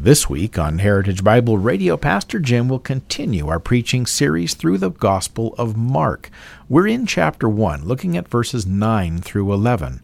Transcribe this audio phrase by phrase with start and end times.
[0.00, 4.92] This week on Heritage Bible Radio, Pastor Jim will continue our preaching series through the
[4.92, 6.30] Gospel of Mark.
[6.68, 10.00] We're in chapter 1, looking at verses 9 through 11.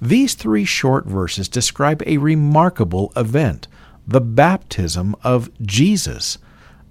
[0.00, 3.66] These three short verses describe a remarkable event
[4.06, 6.38] the baptism of Jesus.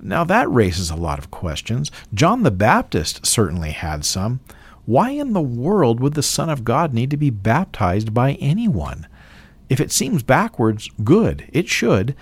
[0.02, 1.91] Now, that raises a lot of questions.
[2.14, 4.41] John the Baptist certainly had some.
[4.86, 9.08] Why in the world would the Son of God need to be baptized by anyone?
[9.70, 12.16] If it seems backwards, good, it should.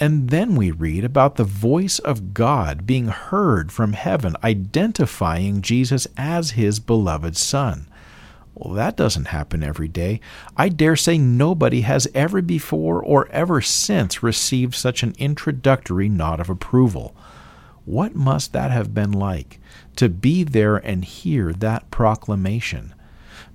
[0.00, 6.08] And then we read about the voice of God being heard from heaven, identifying Jesus
[6.16, 7.88] as his beloved Son.
[8.54, 10.20] Well, that doesn't happen every day.
[10.56, 16.40] I dare say nobody has ever before or ever since received such an introductory nod
[16.40, 17.16] of approval.
[17.84, 19.60] What must that have been like
[19.96, 22.94] to be there and hear that proclamation?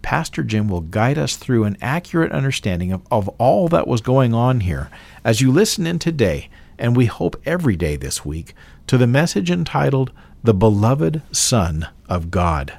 [0.01, 4.33] Pastor Jim will guide us through an accurate understanding of, of all that was going
[4.33, 4.89] on here
[5.23, 8.53] as you listen in today, and we hope every day this week,
[8.87, 10.11] to the message entitled
[10.43, 12.77] The Beloved Son of God.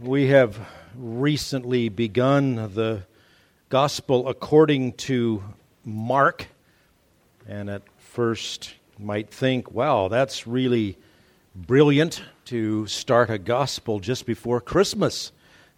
[0.00, 0.58] We have
[0.96, 3.02] recently begun the
[3.68, 5.42] Gospel according to
[5.84, 6.46] Mark,
[7.48, 10.96] and at first might think, wow, that's really
[11.54, 15.32] brilliant to start a gospel just before Christmas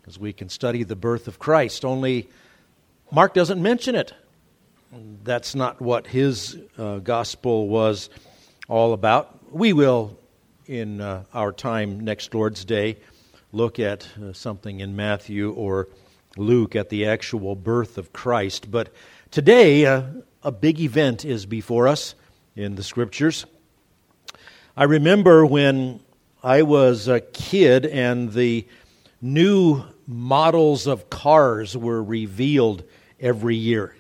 [0.09, 1.84] because we can study the birth of Christ.
[1.84, 2.31] Only
[3.12, 4.14] Mark doesn't mention it.
[5.23, 8.09] That's not what his uh, gospel was
[8.69, 9.53] all about.
[9.53, 10.19] We will,
[10.67, 12.97] in uh, our time next Lord's Day,
[13.53, 15.89] look at uh, something in Matthew or
[16.39, 18.70] Luke at the actual birth of Christ.
[18.70, 18.89] But
[19.30, 20.05] today, uh,
[20.42, 22.14] a big event is before us
[22.57, 23.45] in the scriptures.
[24.75, 26.01] I remember when
[26.42, 28.67] I was a kid and the
[29.20, 32.83] new models of cars were revealed
[33.20, 33.95] every year.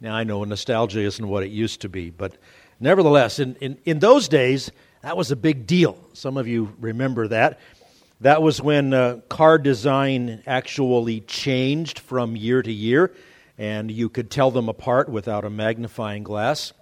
[0.00, 2.36] Now, I know nostalgia isn't what it used to be, but
[2.78, 4.70] nevertheless, in, in, in those days,
[5.02, 5.98] that was a big deal.
[6.12, 7.58] Some of you remember that.
[8.20, 13.12] That was when uh, car design actually changed from year to year,
[13.58, 16.72] and you could tell them apart without a magnifying glass.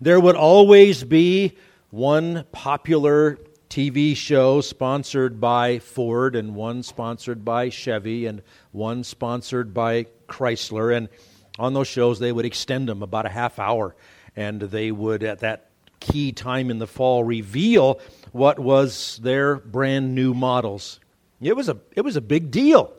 [0.00, 1.56] There would always be
[1.90, 3.38] one popular
[3.70, 8.42] TV show sponsored by Ford and one sponsored by Chevy and
[8.72, 10.94] one sponsored by Chrysler.
[10.94, 11.08] And
[11.56, 13.94] on those shows, they would extend them about a half hour.
[14.34, 15.70] And they would, at that
[16.00, 18.00] key time in the fall, reveal
[18.32, 20.98] what was their brand new models.
[21.40, 22.92] It was a, it was a big deal.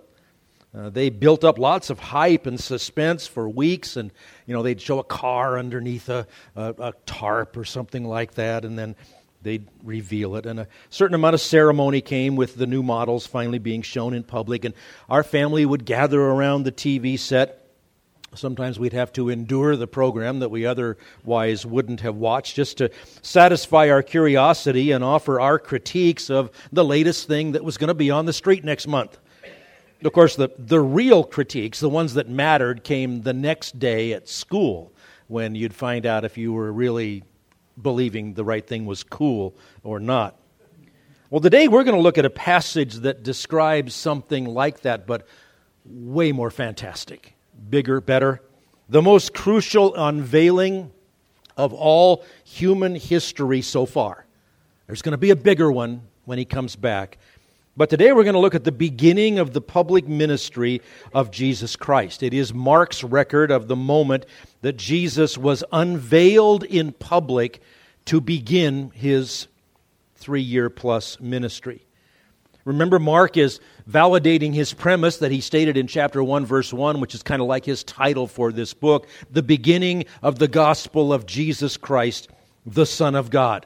[0.74, 4.10] Uh, they built up lots of hype and suspense for weeks, and
[4.46, 8.64] you know they'd show a car underneath a, a, a tarp or something like that,
[8.64, 8.96] and then
[9.42, 10.46] they'd reveal it.
[10.46, 14.24] And a certain amount of ceremony came with the new models finally being shown in
[14.24, 14.66] public.
[14.66, 14.74] And
[15.10, 17.58] our family would gather around the TV set.
[18.34, 22.90] Sometimes we'd have to endure the program that we otherwise wouldn't have watched just to
[23.22, 27.94] satisfy our curiosity and offer our critiques of the latest thing that was going to
[27.94, 29.18] be on the street next month.
[30.04, 34.28] Of course, the, the real critiques, the ones that mattered, came the next day at
[34.28, 34.94] school
[35.28, 37.24] when you'd find out if you were really
[37.82, 40.38] believing the right thing was cool or not.
[41.30, 45.26] Well, today we're going to look at a passage that describes something like that, but
[45.86, 47.36] way more fantastic,
[47.70, 48.42] bigger, better.
[48.90, 50.92] The most crucial unveiling
[51.56, 54.26] of all human history so far.
[54.88, 57.18] There's going to be a bigger one when he comes back.
[57.82, 60.84] But today we're going to look at the beginning of the public ministry
[61.16, 62.22] of Jesus Christ.
[62.22, 64.28] It is Mark's record of the moment
[64.62, 67.60] that Jesus was unveiled in public
[68.06, 69.48] to begin his
[70.14, 71.84] three year plus ministry.
[72.66, 77.16] Remember, Mark is validating his premise that he stated in chapter 1, verse 1, which
[77.16, 81.26] is kind of like his title for this book the beginning of the gospel of
[81.26, 82.30] Jesus Christ,
[82.64, 83.66] the Son of God.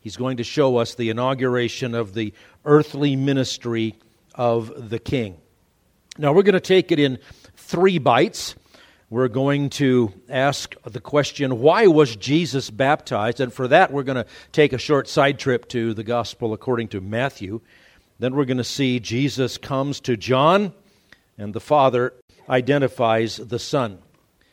[0.00, 2.32] He's going to show us the inauguration of the
[2.64, 3.96] earthly ministry
[4.34, 5.36] of the King.
[6.18, 7.18] Now, we're going to take it in
[7.56, 8.54] three bites.
[9.10, 13.40] We're going to ask the question, why was Jesus baptized?
[13.40, 16.88] And for that, we're going to take a short side trip to the Gospel according
[16.88, 17.60] to Matthew.
[18.18, 20.72] Then we're going to see Jesus comes to John,
[21.36, 22.14] and the Father
[22.48, 23.98] identifies the Son.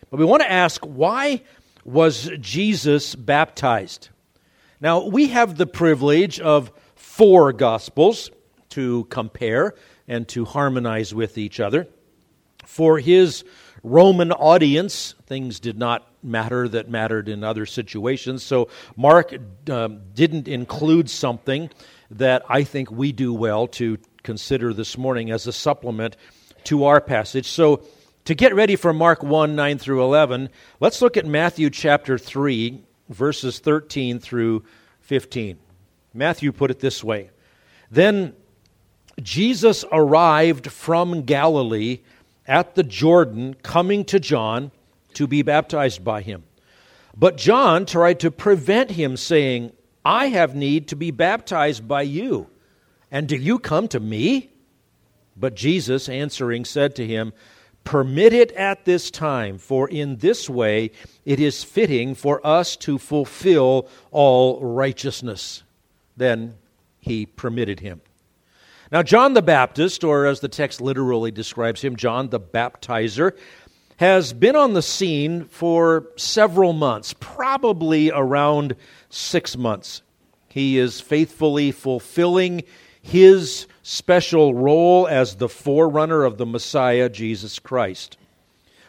[0.10, 1.42] But we want to ask, why
[1.86, 4.10] was Jesus baptized?
[4.80, 8.30] Now, we have the privilege of four Gospels
[8.70, 9.74] to compare
[10.08, 11.88] and to harmonize with each other.
[12.66, 13.44] For his
[13.82, 18.44] Roman audience, things did not matter that mattered in other situations.
[18.44, 19.34] So Mark
[19.70, 21.70] um, didn't include something
[22.12, 26.18] that I think we do well to consider this morning as a supplement
[26.66, 27.48] to our passage.
[27.48, 27.84] So
[28.26, 32.84] to get ready for Mark 1 9 through 11, let's look at Matthew chapter 3,
[33.10, 34.64] verses 13 through
[35.02, 35.58] 15.
[36.14, 37.30] Matthew put it this way
[37.92, 38.34] Then
[39.22, 42.00] Jesus arrived from Galilee
[42.46, 44.72] at the Jordan, coming to John
[45.14, 46.44] to be baptized by him.
[47.16, 49.74] But John tried to prevent him, saying,
[50.06, 52.48] I have need to be baptized by you,
[53.12, 54.52] and do you come to me?
[55.36, 57.34] But Jesus, answering, said to him,
[57.88, 60.92] Permit it at this time, for in this way
[61.24, 65.64] it is fitting for us to fulfill all righteousness.
[66.18, 66.56] Then
[67.00, 68.02] he permitted him.
[68.92, 73.38] Now, John the Baptist, or as the text literally describes him, John the Baptizer,
[73.96, 78.76] has been on the scene for several months, probably around
[79.10, 80.02] six months.
[80.50, 82.64] He is faithfully fulfilling
[83.08, 88.18] his special role as the forerunner of the Messiah, Jesus Christ.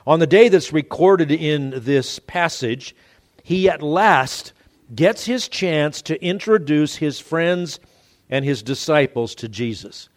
[0.08, 2.96] On the day that's recorded in this passage,
[3.44, 4.52] he at last
[4.92, 7.78] gets his chance to introduce his friends
[8.28, 10.08] and his disciples to Jesus.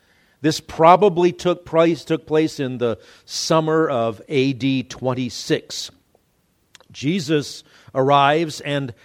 [0.41, 5.91] This probably took place, took place in the summer of AD 26.
[6.91, 7.63] Jesus
[7.93, 8.95] arrives, and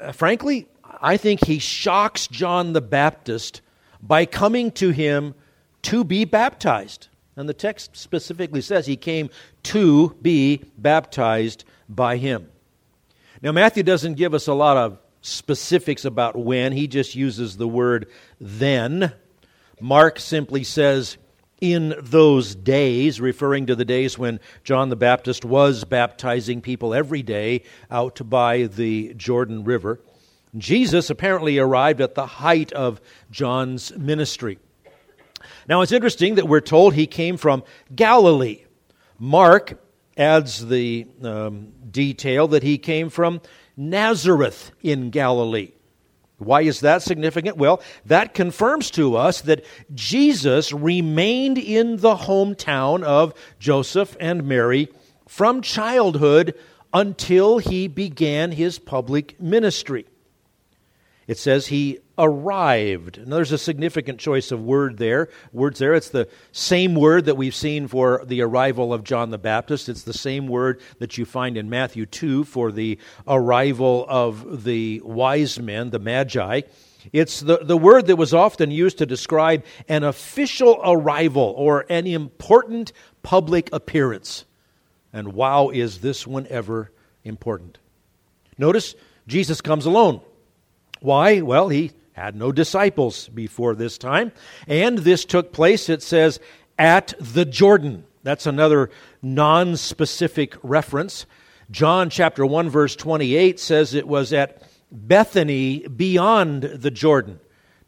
[0.00, 0.66] uh, frankly,
[1.00, 3.60] I think he shocks John the Baptist
[4.02, 5.34] by coming to him
[5.82, 7.08] to be baptized.
[7.36, 9.30] And the text specifically says he came
[9.64, 12.48] to be baptized by him.
[13.42, 17.68] Now, Matthew doesn't give us a lot of specifics about when, he just uses the
[17.68, 18.08] word
[18.40, 19.12] then.
[19.80, 21.16] Mark simply says,
[21.60, 27.22] in those days, referring to the days when John the Baptist was baptizing people every
[27.22, 30.00] day out by the Jordan River.
[30.56, 33.00] Jesus apparently arrived at the height of
[33.30, 34.58] John's ministry.
[35.68, 37.62] Now, it's interesting that we're told he came from
[37.94, 38.64] Galilee.
[39.18, 39.80] Mark
[40.16, 43.40] adds the um, detail that he came from
[43.76, 45.72] Nazareth in Galilee.
[46.38, 47.58] Why is that significant?
[47.58, 49.64] Well, that confirms to us that
[49.94, 54.88] Jesus remained in the hometown of Joseph and Mary
[55.28, 56.54] from childhood
[56.92, 60.06] until he began his public ministry.
[61.30, 63.24] It says he arrived.
[63.24, 65.28] Now, there's a significant choice of word there.
[65.52, 65.94] Words there.
[65.94, 69.88] It's the same word that we've seen for the arrival of John the Baptist.
[69.88, 72.98] It's the same word that you find in Matthew 2 for the
[73.28, 76.62] arrival of the wise men, the Magi.
[77.12, 82.08] It's the, the word that was often used to describe an official arrival or an
[82.08, 82.92] important
[83.22, 84.46] public appearance.
[85.12, 86.90] And wow, is this one ever
[87.22, 87.78] important?
[88.58, 88.96] Notice
[89.28, 90.22] Jesus comes alone.
[91.00, 91.40] Why?
[91.40, 94.32] Well, he had no disciples before this time.
[94.66, 96.38] And this took place, it says,
[96.78, 98.04] at the Jordan.
[98.22, 98.90] That's another
[99.22, 101.26] non specific reference.
[101.70, 107.40] John chapter 1, verse 28 says it was at Bethany beyond the Jordan.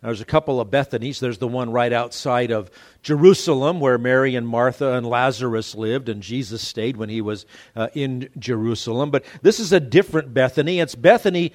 [0.03, 1.21] Now, there's a couple of Bethanies.
[1.21, 2.71] There's the one right outside of
[3.03, 7.47] Jerusalem where Mary and Martha and Lazarus lived, and Jesus stayed when he was
[7.77, 9.11] uh, in Jerusalem.
[9.11, 10.81] But this is a different Bethany.
[10.81, 11.53] It's Bethany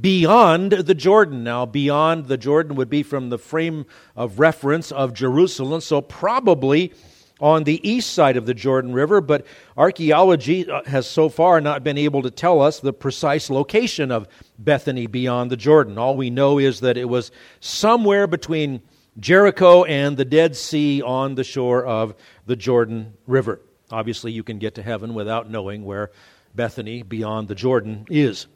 [0.00, 1.44] beyond the Jordan.
[1.44, 6.92] Now, beyond the Jordan would be from the frame of reference of Jerusalem, so probably
[7.40, 11.84] on the east side of the Jordan River, but archaeology uh, has so far not
[11.84, 14.26] been able to tell us the precise location of
[14.58, 15.98] Bethany beyond the Jordan.
[15.98, 17.30] All we know is that it was
[17.60, 18.82] somewhere between
[19.20, 22.14] Jericho and the Dead Sea on the shore of
[22.46, 23.60] the Jordan River.
[23.90, 26.10] Obviously, you can get to heaven without knowing where
[26.54, 28.48] Bethany beyond the Jordan is.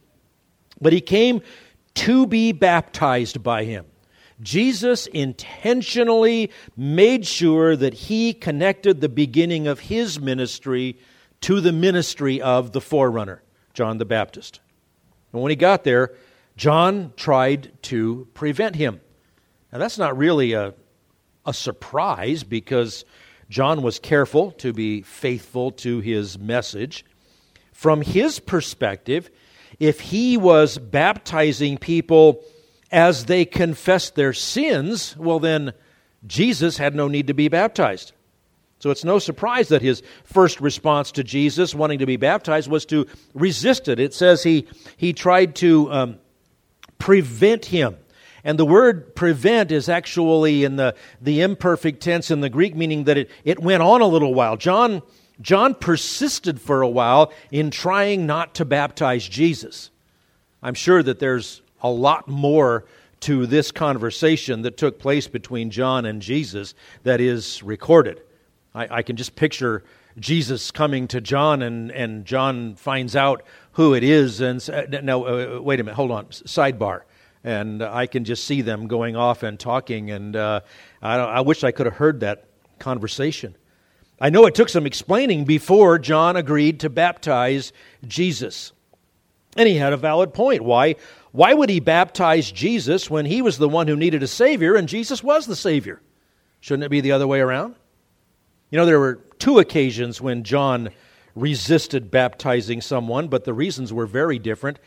[0.83, 1.41] But he came
[1.95, 3.87] to be baptized by him.
[4.41, 10.99] Jesus intentionally made sure that he connected the beginning of his ministry
[11.43, 14.61] to the ministry of the forerunner, John the Baptist.
[15.33, 16.13] And when he got there,
[16.57, 19.01] John tried to prevent him.
[19.73, 20.75] Now, that's not really a,
[21.47, 23.05] a surprise because
[23.49, 27.05] John was careful to be faithful to his message.
[27.73, 29.31] From his perspective,
[29.79, 32.43] if he was baptizing people
[32.91, 35.73] as they confessed their sins, well, then
[36.27, 38.13] Jesus had no need to be baptized.
[38.79, 42.85] So it's no surprise that his first response to Jesus wanting to be baptized was
[42.87, 44.01] to resist it.
[44.01, 46.19] It says he, he tried to um,
[46.99, 47.97] prevent him.
[48.43, 53.05] And the word prevent is actually in the, the imperfect tense in the Greek, meaning
[53.05, 54.57] that it, it went on a little while.
[54.57, 55.03] John,
[55.41, 59.91] John persisted for a while in trying not to baptize Jesus.
[60.63, 62.85] I'm sure that there's a lot more
[63.21, 66.75] to this conversation that took place between John and Jesus
[67.05, 68.21] that is recorded.
[68.75, 69.85] I, I can just picture
[70.19, 74.41] Jesus coming to John, and, and John finds out who it is.
[74.41, 74.63] And
[75.03, 76.27] no, uh, wait a minute, hold on.
[76.27, 77.03] Sidebar
[77.45, 80.11] and I can just see them going off and talking.
[80.11, 80.61] And uh,
[81.01, 82.45] I, I wish I could have heard that
[82.79, 83.57] conversation.
[84.21, 87.73] I know it took some explaining before John agreed to baptize
[88.07, 88.73] Jesus.
[89.57, 90.63] And he had a valid point.
[90.63, 90.97] Why,
[91.33, 94.89] why would he baptize Jesus when he was the one who needed a Savior and
[94.89, 96.01] Jesus was the Savior?
[96.61, 97.75] Shouldn't it be the other way around?
[98.71, 100.91] You know, there were two occasions when John
[101.35, 104.79] resisted baptizing someone, but the reasons were very different.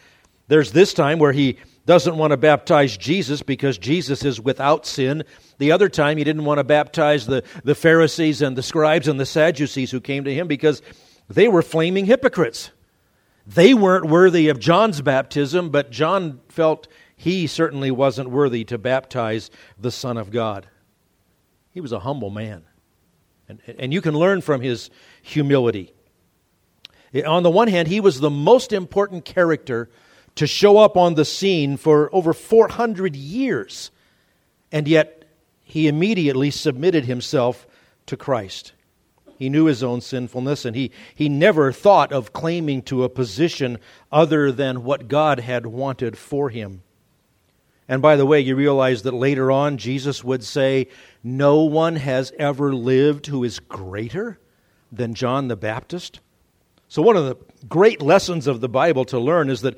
[0.47, 5.23] There's this time where he doesn't want to baptize Jesus because Jesus is without sin.
[5.59, 9.19] The other time, he didn't want to baptize the, the Pharisees and the scribes and
[9.19, 10.81] the Sadducees who came to him because
[11.29, 12.71] they were flaming hypocrites.
[13.45, 19.51] They weren't worthy of John's baptism, but John felt he certainly wasn't worthy to baptize
[19.79, 20.67] the Son of God.
[21.71, 22.63] He was a humble man.
[23.47, 24.89] And, and you can learn from his
[25.21, 25.93] humility.
[27.25, 29.89] On the one hand, he was the most important character
[30.35, 33.91] to show up on the scene for over 400 years.
[34.71, 35.25] And yet,
[35.63, 37.65] he immediately submitted himself
[38.05, 38.73] to Christ.
[39.37, 43.79] He knew his own sinfulness, and he, he never thought of claiming to a position
[44.11, 46.83] other than what God had wanted for him.
[47.87, 50.87] And by the way, you realize that later on, Jesus would say,
[51.23, 54.39] No one has ever lived who is greater
[54.91, 56.19] than John the Baptist.
[56.87, 57.37] So, one of the
[57.67, 59.77] great lessons of the Bible to learn is that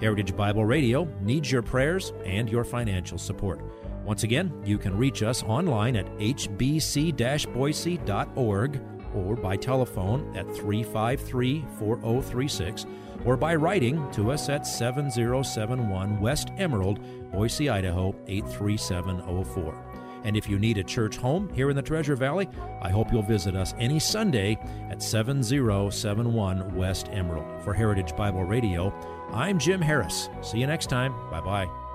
[0.00, 3.60] Heritage Bible Radio needs your prayers and your financial support.
[4.04, 8.80] Once again, you can reach us online at hbc boise.org
[9.14, 12.86] or by telephone at 353 4036
[13.24, 17.00] or by writing to us at 7071 West Emerald,
[17.32, 19.87] Boise, Idaho 83704.
[20.28, 22.50] And if you need a church home here in the Treasure Valley,
[22.82, 24.58] I hope you'll visit us any Sunday
[24.90, 27.46] at 7071 West Emerald.
[27.64, 28.92] For Heritage Bible Radio,
[29.32, 30.28] I'm Jim Harris.
[30.42, 31.14] See you next time.
[31.30, 31.87] Bye bye.